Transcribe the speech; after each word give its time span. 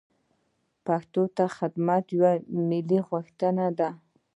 پښتو 0.85 1.21
ته 1.35 1.45
خدمت 1.57 2.03
یوه 2.17 2.33
ملي 2.69 2.99
غوښتنه 3.07 3.65
ده. 3.79 3.89